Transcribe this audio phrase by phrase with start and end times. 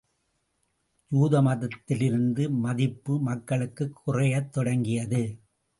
[1.11, 5.23] யூத மதத்திலிருந்த மதிப்பு மக்களுக்குக் குறையத் தொடங்கியது.